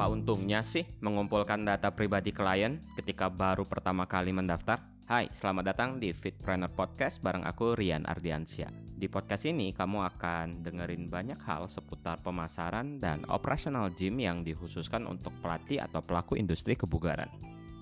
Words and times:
Apa 0.00 0.16
untungnya 0.16 0.64
sih 0.64 0.88
mengumpulkan 1.04 1.60
data 1.60 1.92
pribadi 1.92 2.32
klien 2.32 2.80
ketika 2.96 3.28
baru 3.28 3.68
pertama 3.68 4.08
kali 4.08 4.32
mendaftar? 4.32 4.80
Hai, 5.04 5.28
selamat 5.28 5.64
datang 5.68 5.90
di 6.00 6.08
Fitpreneur 6.16 6.72
Podcast 6.72 7.20
bareng 7.20 7.44
aku 7.44 7.76
Rian 7.76 8.08
Ardiansyah. 8.08 8.96
Di 8.96 9.12
podcast 9.12 9.44
ini 9.44 9.76
kamu 9.76 10.00
akan 10.08 10.64
dengerin 10.64 11.12
banyak 11.12 11.36
hal 11.44 11.68
seputar 11.68 12.16
pemasaran 12.24 12.96
dan 12.96 13.28
operasional 13.28 13.92
gym 13.92 14.16
yang 14.24 14.40
dikhususkan 14.40 15.04
untuk 15.04 15.36
pelatih 15.44 15.84
atau 15.84 16.00
pelaku 16.00 16.32
industri 16.40 16.80
kebugaran. 16.80 17.28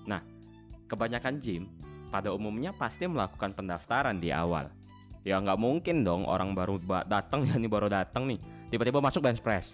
Nah, 0.03 0.19
kebanyakan 0.91 1.39
gym 1.39 1.71
pada 2.11 2.35
umumnya 2.35 2.75
pasti 2.75 3.07
melakukan 3.07 3.55
pendaftaran 3.55 4.19
di 4.19 4.35
awal. 4.35 4.67
Ya 5.23 5.39
nggak 5.39 5.55
mungkin 5.55 6.03
dong 6.03 6.27
orang 6.27 6.51
baru 6.51 6.83
datang 7.07 7.43
ya 7.47 7.55
ini 7.55 7.71
baru 7.71 7.87
datang 7.87 8.27
nih 8.27 8.58
tiba-tiba 8.69 9.01
masuk 9.01 9.25
bench 9.25 9.41
press. 9.41 9.73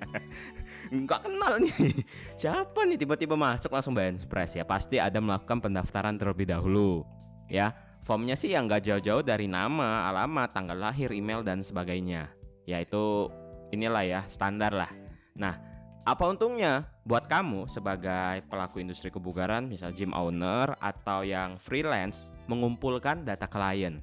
Nggak 0.92 1.20
kenal 1.24 1.52
nih. 1.58 1.72
Siapa 2.40 2.84
nih 2.84 3.00
tiba-tiba 3.00 3.34
masuk 3.34 3.72
langsung 3.72 3.96
bench 3.96 4.28
press 4.28 4.54
ya? 4.54 4.64
Pasti 4.68 5.00
ada 5.00 5.18
melakukan 5.18 5.58
pendaftaran 5.64 6.20
terlebih 6.20 6.52
dahulu 6.52 7.02
ya. 7.48 7.72
Formnya 8.02 8.34
sih 8.34 8.50
yang 8.50 8.66
nggak 8.66 8.82
jauh-jauh 8.82 9.22
dari 9.22 9.46
nama 9.46 10.10
alamat 10.10 10.50
tanggal 10.52 10.74
lahir 10.74 11.14
email 11.14 11.40
dan 11.46 11.62
sebagainya. 11.62 12.28
Ya 12.66 12.82
itu 12.82 13.30
inilah 13.72 14.04
ya 14.04 14.20
standar 14.26 14.74
lah. 14.74 14.90
Nah 15.38 15.54
apa 16.02 16.24
untungnya? 16.26 16.90
Buat 17.02 17.26
kamu 17.26 17.66
sebagai 17.66 18.46
pelaku 18.46 18.78
industri 18.78 19.10
kebugaran 19.10 19.66
misal 19.66 19.90
gym 19.90 20.14
owner 20.14 20.78
atau 20.78 21.26
yang 21.26 21.58
freelance 21.58 22.30
mengumpulkan 22.46 23.26
data 23.26 23.50
klien. 23.50 23.98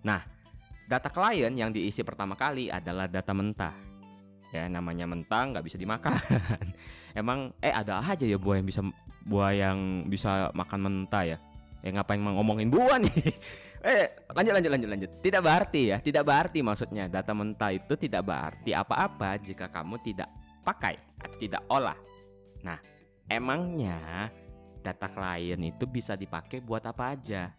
Nah 0.00 0.24
Data 0.86 1.08
klien 1.08 1.52
yang 1.54 1.70
diisi 1.70 2.02
pertama 2.02 2.34
kali 2.34 2.68
adalah 2.68 3.06
data 3.06 3.32
mentah. 3.32 3.74
Ya 4.52 4.68
namanya 4.68 5.08
mentah 5.08 5.48
nggak 5.48 5.64
bisa 5.64 5.80
dimakan. 5.80 6.12
Emang 7.20 7.56
eh 7.64 7.72
ada 7.72 8.04
aja 8.04 8.24
ya 8.24 8.36
buah 8.36 8.60
yang 8.60 8.68
bisa 8.68 8.82
buah 9.24 9.52
yang 9.56 9.78
bisa 10.10 10.52
makan 10.52 10.80
mentah 10.84 11.24
ya. 11.24 11.38
Ya 11.82 11.90
ngapain 11.96 12.20
ngomongin 12.20 12.68
buah 12.68 13.00
nih? 13.00 13.16
eh 13.88 14.06
lanjut 14.30 14.52
lanjut 14.52 14.70
lanjut 14.70 14.90
lanjut. 14.92 15.10
Tidak 15.24 15.40
berarti 15.40 15.80
ya, 15.90 15.96
tidak 15.98 16.22
berarti 16.28 16.60
maksudnya 16.60 17.08
data 17.08 17.32
mentah 17.32 17.72
itu 17.72 17.96
tidak 17.96 18.28
berarti 18.28 18.76
apa-apa 18.76 19.40
jika 19.40 19.72
kamu 19.72 19.98
tidak 20.04 20.28
pakai 20.62 20.94
atau 21.18 21.36
tidak 21.40 21.62
olah. 21.66 21.98
Nah, 22.62 22.78
emangnya 23.26 24.30
data 24.82 25.08
klien 25.10 25.58
itu 25.58 25.84
bisa 25.86 26.14
dipakai 26.14 26.62
buat 26.62 26.84
apa 26.86 27.18
aja? 27.18 27.50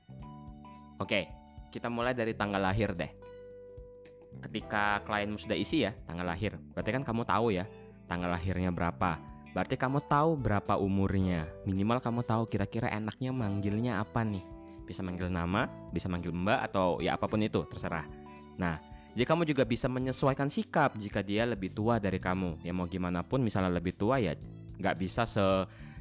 Oke, 0.99 1.27
kita 1.73 1.89
mulai 1.89 2.13
dari 2.13 2.37
tanggal 2.37 2.61
lahir 2.61 2.93
deh. 2.93 3.09
Ketika 4.37 5.01
klienmu 5.01 5.41
sudah 5.41 5.57
isi 5.57 5.81
ya 5.81 5.97
tanggal 6.05 6.29
lahir, 6.29 6.53
berarti 6.77 6.89
kan 6.93 7.01
kamu 7.01 7.25
tahu 7.25 7.57
ya 7.57 7.65
tanggal 8.05 8.29
lahirnya 8.29 8.69
berapa. 8.69 9.17
Berarti 9.53 9.77
kamu 9.77 10.05
tahu 10.05 10.37
berapa 10.37 10.77
umurnya. 10.77 11.49
Minimal 11.65 12.01
kamu 12.01 12.21
tahu 12.25 12.45
kira-kira 12.49 12.89
enaknya 12.89 13.33
manggilnya 13.33 14.01
apa 14.01 14.21
nih. 14.21 14.41
Bisa 14.85 15.01
manggil 15.01 15.29
nama, 15.29 15.69
bisa 15.89 16.09
manggil 16.09 16.33
mbak 16.33 16.69
atau 16.69 17.01
ya 17.01 17.17
apa 17.17 17.25
pun 17.29 17.41
itu, 17.41 17.61
terserah. 17.69 18.05
Nah, 18.57 18.81
jadi 19.13 19.29
kamu 19.29 19.45
juga 19.45 19.63
bisa 19.65 19.85
menyesuaikan 19.85 20.49
sikap 20.49 20.97
jika 20.97 21.21
dia 21.21 21.45
lebih 21.45 21.69
tua 21.69 22.01
dari 22.01 22.17
kamu. 22.17 22.65
Ya 22.65 22.73
mau 22.73 22.89
gimana 22.89 23.21
pun 23.21 23.45
misalnya 23.45 23.69
lebih 23.69 23.93
tua 23.93 24.17
ya 24.17 24.33
nggak 24.73 24.97
bisa 24.97 25.29
se 25.29 25.45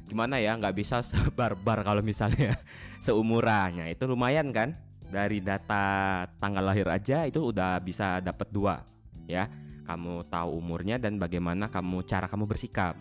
gimana 0.09 0.41
ya 0.41 0.57
nggak 0.57 0.75
bisa 0.75 0.99
sebarbar 1.09 1.85
kalau 1.85 2.01
misalnya 2.01 2.57
seumurannya 3.05 3.93
itu 3.93 4.03
lumayan 4.09 4.49
kan 4.49 4.73
dari 5.13 5.37
data 5.37 6.25
tanggal 6.41 6.65
lahir 6.65 6.89
aja 6.89 7.29
itu 7.29 7.53
udah 7.53 7.77
bisa 7.77 8.17
dapat 8.17 8.49
dua 8.49 8.81
ya. 9.29 9.45
Kamu 9.83 10.25
tahu 10.31 10.63
umurnya 10.63 10.95
dan 10.97 11.21
bagaimana 11.21 11.69
kamu 11.69 12.07
cara 12.07 12.25
kamu 12.25 12.49
bersikap. 12.49 12.97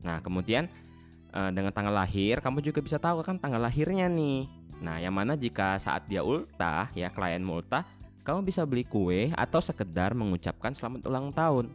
Nah 0.00 0.24
kemudian 0.24 0.70
eh, 1.36 1.50
dengan 1.52 1.74
tanggal 1.74 1.92
lahir 1.92 2.40
kamu 2.40 2.64
juga 2.64 2.80
bisa 2.80 2.96
tahu 2.96 3.20
kan 3.20 3.36
tanggal 3.36 3.60
lahirnya 3.60 4.08
nih. 4.08 4.48
Nah 4.80 4.96
yang 4.96 5.12
mana 5.12 5.36
jika 5.36 5.76
saat 5.76 6.08
dia 6.08 6.24
ultah 6.24 6.88
ya 6.96 7.12
klien 7.12 7.44
ultah 7.44 7.84
kamu 8.24 8.46
bisa 8.46 8.64
beli 8.64 8.88
kue 8.88 9.28
atau 9.36 9.60
sekedar 9.60 10.16
mengucapkan 10.16 10.72
selamat 10.72 11.04
ulang 11.04 11.28
tahun. 11.34 11.68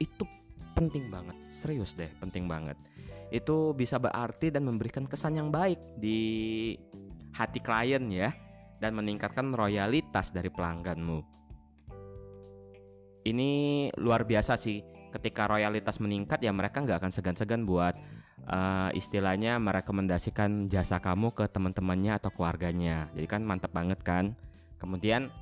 Itu 0.00 0.24
penting 0.72 1.12
banget 1.12 1.36
serius 1.52 1.92
deh 1.92 2.08
penting 2.22 2.48
banget. 2.48 2.78
Itu 3.34 3.74
bisa 3.74 3.98
berarti 3.98 4.54
dan 4.54 4.64
memberikan 4.64 5.04
kesan 5.04 5.36
yang 5.36 5.50
baik 5.50 5.98
di 5.98 6.72
hati 7.34 7.60
klien 7.60 8.08
ya 8.08 8.45
dan 8.80 8.92
meningkatkan 8.96 9.52
royalitas 9.52 10.32
dari 10.32 10.52
pelangganmu. 10.52 11.18
Ini 13.26 13.50
luar 13.98 14.22
biasa 14.22 14.54
sih. 14.54 14.84
Ketika 15.10 15.48
royalitas 15.48 15.96
meningkat 15.98 16.44
ya 16.44 16.52
mereka 16.52 16.84
nggak 16.84 17.00
akan 17.00 17.12
segan-segan 17.12 17.64
buat 17.64 17.96
uh, 18.46 18.90
istilahnya 18.92 19.58
merekomendasikan 19.58 20.68
jasa 20.68 21.00
kamu 21.02 21.32
ke 21.34 21.48
teman-temannya 21.50 22.20
atau 22.20 22.30
keluarganya. 22.30 23.10
Jadi 23.16 23.26
kan 23.26 23.42
mantap 23.42 23.72
banget 23.72 23.98
kan. 24.04 24.36
Kemudian 24.76 25.32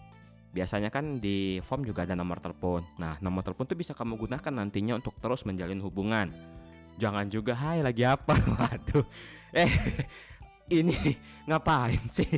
biasanya 0.55 0.89
kan 0.89 1.19
di 1.19 1.59
form 1.61 1.83
juga 1.83 2.07
ada 2.07 2.15
nomor 2.15 2.39
telepon. 2.39 2.87
Nah, 2.97 3.19
nomor 3.19 3.43
telepon 3.43 3.67
tuh 3.67 3.77
bisa 3.77 3.93
kamu 3.93 4.17
gunakan 4.17 4.53
nantinya 4.55 4.95
untuk 4.97 5.19
terus 5.19 5.43
menjalin 5.43 5.83
hubungan. 5.83 6.31
Jangan 6.97 7.27
juga 7.27 7.59
hai 7.59 7.83
lagi 7.83 8.07
apa? 8.07 8.39
Waduh. 8.63 9.05
Eh, 9.51 9.71
ini 10.79 10.95
ngapain 11.51 12.01
sih? 12.09 12.31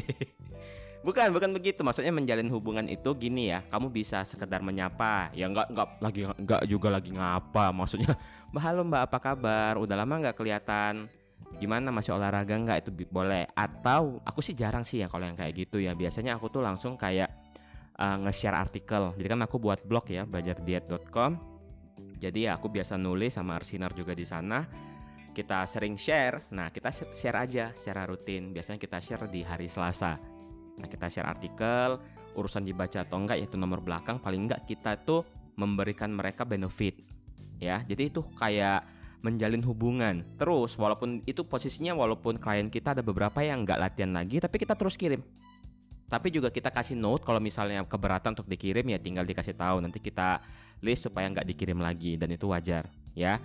Bukan, 1.07 1.31
bukan 1.31 1.55
begitu. 1.55 1.87
Maksudnya 1.87 2.11
menjalin 2.11 2.51
hubungan 2.51 2.83
itu 2.91 3.15
gini 3.15 3.55
ya. 3.55 3.63
Kamu 3.71 3.95
bisa 3.95 4.27
sekedar 4.27 4.59
menyapa. 4.59 5.31
Ya 5.31 5.47
nggak 5.47 5.71
nggak 5.71 5.89
lagi 6.03 6.21
nggak 6.27 6.63
juga 6.67 6.89
lagi 6.91 7.15
ngapa. 7.15 7.71
Maksudnya, 7.71 8.19
halo 8.67 8.83
mbak 8.83 9.07
apa 9.07 9.19
kabar? 9.23 9.79
Udah 9.79 9.95
lama 9.95 10.19
nggak 10.19 10.35
kelihatan. 10.35 11.07
Gimana 11.63 11.95
masih 11.95 12.11
olahraga 12.11 12.59
nggak 12.59 12.79
itu 12.83 12.91
boleh. 13.07 13.47
Atau 13.55 14.19
aku 14.27 14.43
sih 14.43 14.59
jarang 14.59 14.83
sih 14.83 14.99
ya 14.99 15.07
kalau 15.07 15.31
yang 15.31 15.39
kayak 15.39 15.55
gitu 15.55 15.79
ya. 15.79 15.95
Biasanya 15.95 16.43
aku 16.43 16.51
tuh 16.51 16.67
langsung 16.67 16.99
kayak 16.99 17.31
uh, 18.03 18.19
nge-share 18.27 18.59
artikel. 18.59 19.15
Jadi 19.15 19.29
kan 19.31 19.41
aku 19.47 19.63
buat 19.63 19.87
blog 19.87 20.11
ya 20.11 20.27
belajardiet.com. 20.27 21.39
Jadi 22.19 22.51
ya 22.51 22.59
aku 22.59 22.67
biasa 22.67 22.99
nulis 22.99 23.39
sama 23.39 23.63
Arsinar 23.63 23.95
juga 23.95 24.11
di 24.11 24.27
sana 24.27 24.67
kita 25.37 25.69
sering 25.69 26.01
share. 26.01 26.49
Nah, 26.49 26.73
kita 26.73 26.89
share 27.13 27.37
aja 27.37 27.69
secara 27.77 28.09
rutin. 28.09 28.57
Biasanya 28.57 28.81
kita 28.81 28.97
share 29.05 29.29
di 29.29 29.45
hari 29.45 29.69
Selasa. 29.69 30.36
Nah 30.77 30.87
kita 30.89 31.09
share 31.09 31.29
artikel, 31.29 32.01
urusan 32.37 32.63
dibaca 32.69 33.03
atau 33.03 33.17
enggak 33.17 33.41
yaitu 33.41 33.57
nomor 33.57 33.81
belakang 33.81 34.21
paling 34.21 34.47
enggak 34.47 34.69
kita 34.69 35.01
tuh 35.01 35.25
memberikan 35.57 36.13
mereka 36.13 36.45
benefit 36.45 37.01
ya. 37.57 37.81
Jadi 37.89 38.13
itu 38.13 38.21
kayak 38.37 38.85
menjalin 39.25 39.65
hubungan 39.65 40.23
terus 40.37 40.77
walaupun 40.77 41.25
itu 41.25 41.43
posisinya 41.43 41.97
walaupun 41.97 42.39
klien 42.39 42.69
kita 42.69 42.95
ada 42.95 43.03
beberapa 43.03 43.43
yang 43.43 43.65
enggak 43.65 43.81
latihan 43.81 44.13
lagi 44.13 44.39
tapi 44.39 44.61
kita 44.61 44.77
terus 44.77 44.95
kirim. 44.95 45.25
Tapi 46.07 46.31
juga 46.31 46.55
kita 46.55 46.71
kasih 46.71 46.95
note 46.95 47.27
kalau 47.27 47.43
misalnya 47.43 47.83
keberatan 47.83 48.39
untuk 48.39 48.47
dikirim 48.47 48.87
ya 48.87 49.03
tinggal 49.03 49.27
dikasih 49.27 49.59
tahu. 49.59 49.83
Nanti 49.83 49.99
kita 49.99 50.39
list 50.85 51.11
supaya 51.11 51.27
nggak 51.27 51.49
dikirim 51.51 51.83
lagi 51.83 52.15
dan 52.15 52.31
itu 52.31 52.47
wajar 52.47 52.87
ya. 53.17 53.41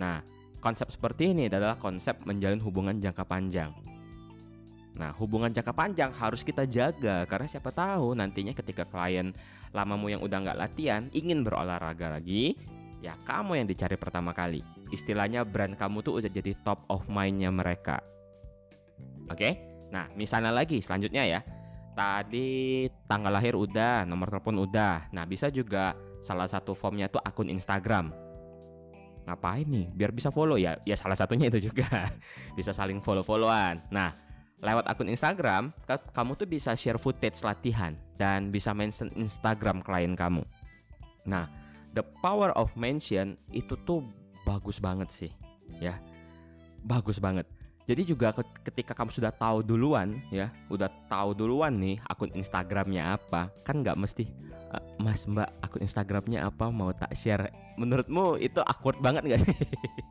Nah 0.00 0.22
konsep 0.62 0.88
seperti 0.88 1.36
ini 1.36 1.52
adalah 1.52 1.76
konsep 1.76 2.16
menjalin 2.24 2.62
hubungan 2.62 2.96
jangka 2.96 3.26
panjang 3.28 3.95
Nah, 4.96 5.12
hubungan 5.20 5.52
jangka 5.52 5.76
panjang 5.76 6.10
harus 6.16 6.40
kita 6.40 6.64
jaga 6.64 7.28
karena 7.28 7.44
siapa 7.44 7.68
tahu 7.68 8.16
nantinya 8.16 8.56
ketika 8.56 8.88
klien 8.88 9.36
lamamu 9.76 10.08
yang 10.08 10.24
udah 10.24 10.40
nggak 10.40 10.58
latihan 10.58 11.12
ingin 11.12 11.44
berolahraga 11.44 12.16
lagi, 12.16 12.56
ya 13.04 13.12
kamu 13.28 13.60
yang 13.60 13.66
dicari 13.68 14.00
pertama 14.00 14.32
kali. 14.32 14.64
Istilahnya 14.88 15.44
brand 15.44 15.76
kamu 15.76 16.00
tuh 16.00 16.24
udah 16.24 16.30
jadi 16.32 16.56
top 16.64 16.88
of 16.88 17.04
mindnya 17.12 17.52
mereka. 17.52 18.00
Oke? 19.28 19.60
Nah, 19.92 20.08
misalnya 20.16 20.50
lagi 20.50 20.80
selanjutnya 20.80 21.28
ya. 21.28 21.40
Tadi 21.96 22.84
tanggal 23.08 23.32
lahir 23.32 23.56
udah, 23.56 24.04
nomor 24.04 24.28
telepon 24.28 24.64
udah. 24.64 25.12
Nah, 25.12 25.24
bisa 25.24 25.48
juga 25.48 25.96
salah 26.20 26.48
satu 26.48 26.76
formnya 26.76 27.08
tuh 27.08 27.20
akun 27.24 27.48
Instagram. 27.48 28.12
Ngapain 29.26 29.66
nih? 29.66 29.86
Biar 29.96 30.12
bisa 30.12 30.28
follow 30.28 30.60
ya. 30.60 30.76
Ya 30.84 30.94
salah 30.94 31.16
satunya 31.16 31.48
itu 31.48 31.72
juga. 31.72 31.88
bisa 32.58 32.76
saling 32.76 33.00
follow-followan. 33.00 33.88
Nah, 33.90 34.25
lewat 34.60 34.88
akun 34.88 35.12
Instagram, 35.12 35.72
kamu 35.86 36.32
tuh 36.36 36.48
bisa 36.48 36.72
share 36.72 36.96
footage 36.96 37.44
latihan 37.44 37.92
dan 38.16 38.48
bisa 38.48 38.72
mention 38.72 39.12
Instagram 39.12 39.84
klien 39.84 40.16
kamu. 40.16 40.40
Nah, 41.28 41.50
the 41.92 42.00
power 42.24 42.54
of 42.56 42.72
mention 42.72 43.36
itu 43.52 43.76
tuh 43.84 44.00
bagus 44.48 44.80
banget 44.80 45.12
sih, 45.12 45.32
ya. 45.82 46.00
Bagus 46.86 47.20
banget. 47.20 47.44
Jadi 47.86 48.02
juga 48.02 48.34
ketika 48.66 48.98
kamu 48.98 49.14
sudah 49.14 49.30
tahu 49.30 49.62
duluan 49.62 50.18
ya, 50.34 50.50
udah 50.66 50.90
tahu 51.06 51.38
duluan 51.38 51.76
nih 51.78 52.02
akun 52.02 52.34
Instagramnya 52.34 53.14
apa, 53.14 53.52
kan 53.62 53.78
nggak 53.78 53.94
mesti 53.94 54.26
Mas 55.00 55.28
Mbak 55.28 55.48
akun 55.60 55.80
Instagramnya 55.84 56.46
apa 56.48 56.72
mau 56.72 56.90
tak 56.92 57.12
share. 57.12 57.52
Menurutmu 57.76 58.40
itu 58.40 58.60
awkward 58.64 59.00
banget 59.00 59.22
nggak 59.28 59.40
sih? 59.44 59.56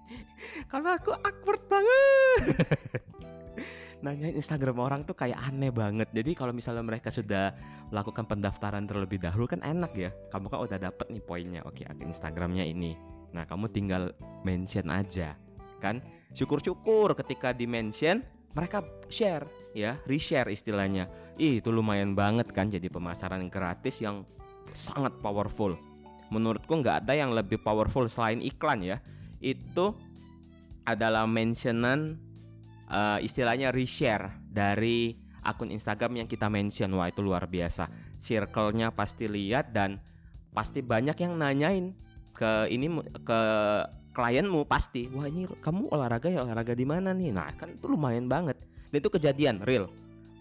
Kalau 0.72 0.94
aku 0.94 1.12
awkward 1.14 1.64
banget. 1.66 2.40
nanyain 4.06 4.38
Instagram 4.38 4.78
orang 4.78 5.02
tuh 5.02 5.18
kayak 5.18 5.42
aneh 5.42 5.74
banget. 5.74 6.14
Jadi 6.14 6.38
kalau 6.38 6.54
misalnya 6.54 6.86
mereka 6.86 7.10
sudah 7.10 7.58
melakukan 7.90 8.30
pendaftaran 8.30 8.86
terlebih 8.86 9.18
dahulu 9.18 9.50
kan 9.50 9.66
enak 9.66 9.92
ya. 9.98 10.14
Kamu 10.30 10.46
kan 10.54 10.62
udah 10.62 10.78
dapet 10.78 11.10
nih 11.10 11.24
poinnya. 11.26 11.62
Oke, 11.66 11.90
akun 11.90 12.14
Instagramnya 12.14 12.62
ini. 12.62 12.94
Nah, 13.34 13.50
kamu 13.50 13.74
tinggal 13.74 14.14
mention 14.46 14.94
aja. 14.94 15.34
Kan? 15.82 16.06
Syukur-syukur 16.38 17.18
ketika 17.18 17.50
di 17.50 17.66
mention 17.66 18.22
mereka 18.56 18.86
share 19.12 19.50
ya, 19.76 20.00
reshare 20.08 20.48
istilahnya. 20.54 21.12
Ih, 21.36 21.60
itu 21.60 21.74
lumayan 21.74 22.16
banget 22.16 22.48
kan 22.56 22.72
jadi 22.72 22.88
pemasaran 22.88 23.52
gratis 23.52 24.00
yang 24.00 24.24
sangat 24.76 25.18
powerful. 25.24 25.80
Menurutku 26.30 26.76
nggak 26.80 27.06
ada 27.06 27.14
yang 27.16 27.32
lebih 27.32 27.60
powerful 27.64 28.06
selain 28.12 28.44
iklan 28.44 28.84
ya. 28.84 28.98
Itu 29.40 29.96
adalah 30.86 31.26
mentionan 31.26 32.20
uh, 32.92 33.18
istilahnya 33.24 33.74
reshare 33.74 34.36
dari 34.46 35.18
akun 35.42 35.74
Instagram 35.74 36.26
yang 36.26 36.28
kita 36.30 36.52
mention. 36.52 36.94
Wah, 36.94 37.10
itu 37.10 37.24
luar 37.26 37.50
biasa. 37.50 37.90
Circle-nya 38.20 38.94
pasti 38.94 39.26
lihat 39.26 39.74
dan 39.74 39.98
pasti 40.56 40.80
banyak 40.80 41.18
yang 41.20 41.36
nanyain 41.36 41.92
ke 42.36 42.68
ini 42.72 42.88
ke 43.24 43.42
klienmu 44.16 44.64
pasti 44.64 45.12
wah 45.12 45.28
ini 45.28 45.44
kamu 45.60 45.92
olahraga 45.92 46.32
ya 46.32 46.48
olahraga 46.48 46.72
di 46.72 46.88
mana 46.88 47.12
nih 47.12 47.36
nah 47.36 47.52
kan 47.52 47.76
itu 47.76 47.92
lumayan 47.92 48.32
banget 48.32 48.56
dan 48.92 48.96
itu 48.96 49.12
kejadian 49.12 49.60
real 49.68 49.92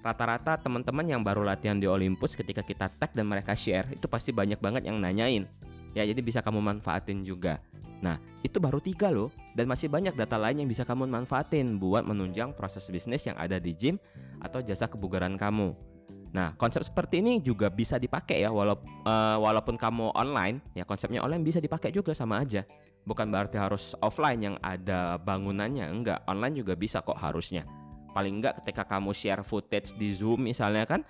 rata-rata 0.05 0.61
teman-teman 0.61 1.09
yang 1.09 1.25
baru 1.25 1.41
latihan 1.41 1.81
di 1.81 1.89
Olympus 1.89 2.37
ketika 2.37 2.61
kita 2.61 2.93
tag 2.93 3.17
dan 3.17 3.25
mereka 3.25 3.56
share 3.56 3.89
itu 3.89 4.05
pasti 4.05 4.37
banyak 4.37 4.61
banget 4.61 4.85
yang 4.85 5.01
nanyain 5.01 5.49
ya 5.97 6.05
jadi 6.05 6.21
bisa 6.21 6.45
kamu 6.45 6.61
manfaatin 6.61 7.25
juga 7.25 7.65
nah 8.05 8.21
itu 8.45 8.61
baru 8.61 8.85
tiga 8.85 9.09
loh 9.09 9.33
dan 9.56 9.65
masih 9.65 9.89
banyak 9.89 10.12
data 10.12 10.37
lain 10.37 10.61
yang 10.61 10.69
bisa 10.69 10.85
kamu 10.85 11.09
manfaatin 11.09 11.81
buat 11.81 12.05
menunjang 12.05 12.53
proses 12.53 12.85
bisnis 12.93 13.25
yang 13.25 13.41
ada 13.41 13.56
di 13.56 13.73
gym 13.73 13.97
atau 14.45 14.61
jasa 14.61 14.85
kebugaran 14.85 15.41
kamu 15.41 15.73
Nah, 16.35 16.51
konsep 16.59 16.83
seperti 16.83 17.23
ini 17.23 17.39
juga 17.39 17.71
bisa 17.71 17.95
dipakai 17.95 18.43
ya, 18.43 18.51
walaupun 18.51 19.06
uh, 19.06 19.39
walaupun 19.39 19.79
kamu 19.79 20.11
online, 20.19 20.59
ya 20.75 20.83
konsepnya 20.83 21.23
online 21.23 21.47
bisa 21.47 21.62
dipakai 21.62 21.95
juga 21.95 22.11
sama 22.11 22.43
aja. 22.43 22.67
Bukan 23.06 23.31
berarti 23.31 23.55
harus 23.55 23.95
offline 24.03 24.43
yang 24.43 24.56
ada 24.59 25.15
bangunannya, 25.23 25.87
enggak. 25.87 26.27
Online 26.27 26.59
juga 26.59 26.75
bisa 26.75 27.06
kok 27.06 27.15
harusnya. 27.15 27.62
Paling 28.14 28.38
enggak 28.38 28.62
ketika 28.62 28.87
kamu 28.87 29.11
share 29.11 29.43
footage 29.43 29.99
di 29.99 30.14
Zoom 30.14 30.46
misalnya 30.46 30.87
kan, 30.87 31.02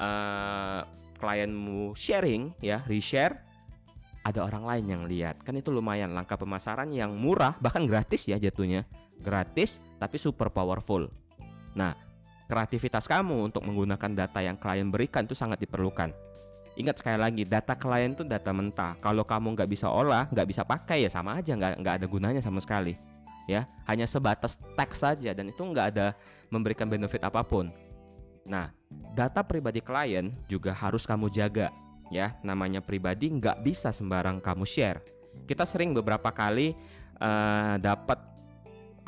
uh, 0.00 0.82
klienmu 1.20 1.92
sharing 1.92 2.56
ya, 2.64 2.80
reshare, 2.88 3.44
ada 4.24 4.44
orang 4.44 4.64
lain 4.64 4.84
yang 4.88 5.02
lihat. 5.04 5.44
Kan 5.44 5.60
itu 5.60 5.68
lumayan 5.68 6.16
langkah 6.16 6.40
pemasaran 6.40 6.88
yang 6.88 7.12
murah, 7.12 7.56
bahkan 7.60 7.84
gratis 7.84 8.24
ya 8.24 8.40
jatuhnya. 8.40 8.88
Gratis 9.20 9.82
tapi 10.00 10.16
super 10.16 10.48
powerful. 10.48 11.10
Nah, 11.76 11.92
kreativitas 12.48 13.04
kamu 13.04 13.52
untuk 13.52 13.62
menggunakan 13.66 14.10
data 14.14 14.40
yang 14.40 14.56
klien 14.56 14.88
berikan 14.88 15.28
itu 15.28 15.36
sangat 15.36 15.60
diperlukan. 15.60 16.10
Ingat 16.78 17.02
sekali 17.02 17.18
lagi, 17.18 17.42
data 17.42 17.74
klien 17.74 18.14
itu 18.14 18.22
data 18.22 18.54
mentah. 18.54 18.94
Kalau 19.02 19.26
kamu 19.26 19.58
nggak 19.58 19.66
bisa 19.66 19.90
olah, 19.90 20.30
nggak 20.30 20.46
bisa 20.46 20.62
pakai 20.62 21.04
ya 21.04 21.10
sama 21.10 21.34
aja, 21.34 21.58
nggak 21.58 21.82
nggak 21.82 21.94
ada 21.98 22.06
gunanya 22.06 22.38
sama 22.38 22.62
sekali. 22.62 22.94
Ya, 23.48 23.64
hanya 23.88 24.04
sebatas 24.04 24.60
teks 24.76 25.00
saja 25.00 25.32
dan 25.32 25.48
itu 25.48 25.64
nggak 25.64 25.96
ada 25.96 26.12
memberikan 26.52 26.84
benefit 26.84 27.24
apa 27.24 27.40
pun. 27.40 27.72
Nah, 28.44 28.72
data 29.16 29.40
pribadi 29.40 29.80
klien 29.80 30.36
juga 30.44 30.76
harus 30.76 31.08
kamu 31.08 31.32
jaga. 31.32 31.72
Ya, 32.12 32.36
namanya 32.44 32.84
pribadi 32.84 33.32
nggak 33.32 33.64
bisa 33.64 33.88
sembarang 33.88 34.44
kamu 34.44 34.68
share. 34.68 35.00
Kita 35.48 35.64
sering 35.64 35.96
beberapa 35.96 36.28
kali 36.28 36.76
uh, 37.20 37.76
dapat 37.80 38.28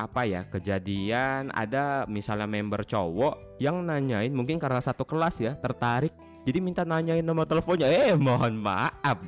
apa 0.01 0.25
ya 0.25 0.41
kejadian 0.49 1.53
ada 1.53 2.09
misalnya 2.09 2.49
member 2.49 2.81
cowok 2.81 3.61
yang 3.61 3.85
nanyain 3.85 4.33
mungkin 4.33 4.57
karena 4.57 4.81
satu 4.81 5.05
kelas 5.05 5.37
ya 5.37 5.53
tertarik 5.53 6.09
jadi 6.41 6.57
minta 6.57 6.81
nanyain 6.81 7.21
nomor 7.21 7.45
teleponnya. 7.45 7.85
Eh 7.85 8.17
mohon 8.17 8.57
maaf. 8.57 9.21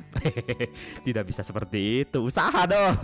Tidak 1.06 1.22
bisa 1.22 1.46
seperti 1.46 2.02
itu. 2.02 2.26
Usaha 2.26 2.66
dong. 2.66 2.98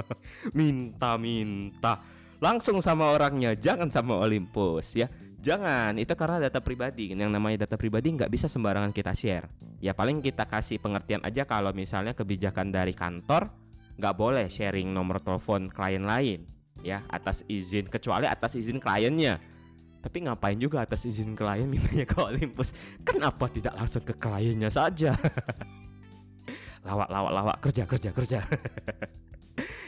Minta 0.58 1.20
minta 1.20 2.00
langsung 2.40 2.80
sama 2.80 3.12
orangnya. 3.12 3.52
Jangan 3.52 3.92
sama 3.92 4.16
Olympus 4.16 4.96
ya. 4.96 5.12
Jangan. 5.44 6.00
Itu 6.00 6.16
karena 6.16 6.48
data 6.48 6.64
pribadi. 6.64 7.12
Yang 7.12 7.30
namanya 7.36 7.68
data 7.68 7.76
pribadi 7.76 8.16
nggak 8.16 8.32
bisa 8.32 8.48
sembarangan 8.48 8.96
kita 8.96 9.12
share. 9.12 9.52
Ya 9.76 9.92
paling 9.92 10.24
kita 10.24 10.48
kasih 10.48 10.80
pengertian 10.80 11.20
aja 11.20 11.44
kalau 11.44 11.76
misalnya 11.76 12.16
kebijakan 12.16 12.72
dari 12.72 12.96
kantor 12.96 13.52
nggak 14.00 14.16
boleh 14.16 14.48
sharing 14.48 14.88
nomor 14.88 15.20
telepon 15.20 15.68
klien 15.68 16.08
lain 16.08 16.48
ya 16.80 17.04
atas 17.12 17.44
izin. 17.44 17.92
Kecuali 17.92 18.24
atas 18.24 18.56
izin 18.56 18.80
kliennya 18.80 19.59
tapi 20.00 20.24
ngapain 20.24 20.56
juga 20.56 20.80
atas 20.80 21.04
izin 21.04 21.36
klien 21.36 21.68
mintanya 21.68 22.08
ke 22.08 22.16
Olympus? 22.16 22.72
Kenapa 23.04 23.52
tidak 23.52 23.76
langsung 23.76 24.00
ke 24.00 24.16
kliennya 24.16 24.72
saja? 24.72 25.12
Lawak 26.88 27.08
lawak 27.12 27.32
lawak. 27.36 27.56
Kerja 27.60 27.84
kerja 27.84 28.10
kerja. 28.12 28.40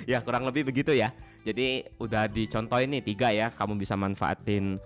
Ya 0.05 0.20
kurang 0.20 0.44
lebih 0.44 0.69
begitu 0.69 0.93
ya. 0.93 1.14
Jadi 1.47 1.87
udah 1.97 2.29
dicontohin 2.29 2.93
nih 2.93 3.03
tiga 3.06 3.32
ya. 3.32 3.49
Kamu 3.49 3.79
bisa 3.79 3.97
manfaatin 3.97 4.76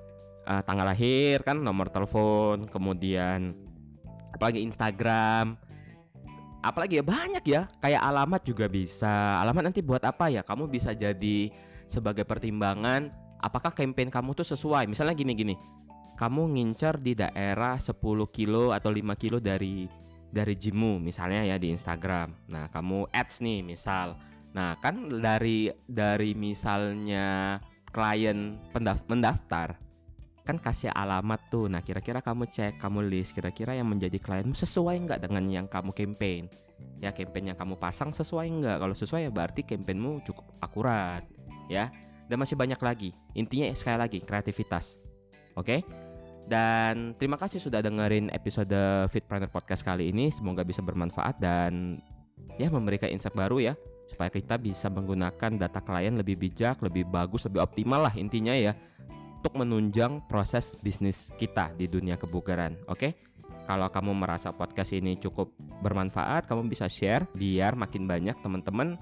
uh, 0.47 0.63
tanggal 0.63 0.87
lahir 0.87 1.43
kan 1.43 1.59
nomor 1.59 1.91
telepon 1.91 2.69
kemudian 2.71 3.57
apalagi 4.31 4.63
Instagram. 4.63 5.59
Apalagi 6.63 7.01
ya 7.01 7.05
banyak 7.05 7.45
ya. 7.49 7.67
Kayak 7.83 8.03
alamat 8.05 8.41
juga 8.47 8.71
bisa. 8.71 9.43
Alamat 9.43 9.73
nanti 9.73 9.83
buat 9.83 10.05
apa 10.05 10.31
ya? 10.31 10.47
Kamu 10.47 10.71
bisa 10.71 10.95
jadi 10.95 11.51
sebagai 11.91 12.23
pertimbangan 12.23 13.11
apakah 13.41 13.73
campaign 13.73 14.09
kamu 14.09 14.37
tuh 14.37 14.47
sesuai. 14.47 14.89
Misalnya 14.89 15.17
gini-gini. 15.17 15.57
Kamu 16.17 16.49
ngincer 16.57 16.97
di 16.97 17.13
daerah 17.13 17.77
10 17.77 17.93
kilo 18.33 18.73
atau 18.73 18.89
5 18.89 19.21
kilo 19.21 19.37
dari 19.37 19.85
dari 20.33 20.55
gymmu 20.57 20.99
misalnya 21.01 21.45
ya 21.45 21.57
di 21.61 21.73
Instagram. 21.73 22.49
Nah, 22.49 22.73
kamu 22.73 23.13
ads 23.13 23.45
nih 23.45 23.61
misal. 23.61 24.17
Nah, 24.57 24.81
kan 24.81 25.13
dari 25.13 25.69
dari 25.85 26.33
misalnya 26.33 27.61
klien 27.93 28.57
pendaft 28.73 29.05
mendaftar 29.09 29.77
kan 30.47 30.63
kasih 30.63 30.95
alamat 30.95 31.51
tuh. 31.51 31.67
Nah, 31.67 31.83
kira-kira 31.83 32.23
kamu 32.23 32.47
cek, 32.47 32.79
kamu 32.79 33.11
list 33.11 33.35
kira-kira 33.35 33.75
yang 33.75 33.91
menjadi 33.91 34.17
klien 34.23 34.47
sesuai 34.47 34.95
nggak 35.05 35.21
dengan 35.27 35.45
yang 35.51 35.67
kamu 35.67 35.91
campaign. 35.91 36.47
Ya, 37.03 37.11
campaign 37.11 37.53
yang 37.53 37.59
kamu 37.59 37.77
pasang 37.77 38.15
sesuai 38.15 38.47
nggak? 38.47 38.77
Kalau 38.79 38.95
sesuai 38.95 39.27
ya 39.27 39.31
berarti 39.35 39.67
campaignmu 39.67 40.23
cukup 40.25 40.47
akurat 40.63 41.27
ya 41.67 41.91
dan 42.27 42.37
masih 42.37 42.59
banyak 42.59 42.79
lagi 42.79 43.11
intinya 43.35 43.71
sekali 43.75 43.99
lagi 43.99 44.19
kreativitas 44.23 44.99
oke 45.55 45.67
okay? 45.67 45.81
dan 46.47 47.15
terima 47.19 47.39
kasih 47.39 47.59
sudah 47.59 47.83
dengerin 47.83 48.31
episode 48.31 48.77
Fitpreneur 49.11 49.51
Podcast 49.51 49.83
kali 49.83 50.11
ini 50.11 50.31
semoga 50.31 50.63
bisa 50.63 50.83
bermanfaat 50.83 51.39
dan 51.43 51.99
ya 52.57 52.71
memberikan 52.71 53.11
insight 53.11 53.35
baru 53.35 53.73
ya 53.73 53.75
supaya 54.07 54.31
kita 54.31 54.57
bisa 54.57 54.87
menggunakan 54.87 55.59
data 55.59 55.83
klien 55.83 56.15
lebih 56.15 56.39
bijak, 56.39 56.79
lebih 56.81 57.05
bagus, 57.11 57.45
lebih 57.51 57.61
optimal 57.61 58.07
lah 58.07 58.15
intinya 58.15 58.55
ya 58.55 58.73
untuk 59.43 59.63
menunjang 59.63 60.25
proses 60.27 60.79
bisnis 60.81 61.31
kita 61.37 61.75
di 61.75 61.87
dunia 61.87 62.19
kebugaran. 62.19 62.79
Oke? 62.91 62.99
Okay? 62.99 63.13
Kalau 63.67 63.91
kamu 63.91 64.15
merasa 64.15 64.55
podcast 64.55 64.95
ini 64.95 65.19
cukup 65.19 65.51
bermanfaat, 65.83 66.47
kamu 66.47 66.71
bisa 66.71 66.87
share 66.87 67.27
biar 67.35 67.75
makin 67.75 68.07
banyak 68.07 68.39
teman-teman 68.39 68.95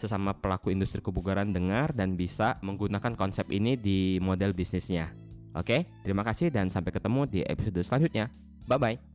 sesama 0.00 0.32
pelaku 0.32 0.72
industri 0.72 1.04
kebugaran 1.04 1.52
dengar 1.52 1.92
dan 1.92 2.16
bisa 2.16 2.56
menggunakan 2.64 3.12
konsep 3.14 3.52
ini 3.52 3.76
di 3.76 4.16
model 4.24 4.56
bisnisnya. 4.56 5.12
Oke, 5.52 5.84
terima 6.00 6.24
kasih 6.24 6.48
dan 6.48 6.72
sampai 6.72 6.94
ketemu 6.94 7.28
di 7.28 7.40
episode 7.44 7.84
selanjutnya. 7.84 8.32
Bye 8.64 8.78
bye. 8.80 9.09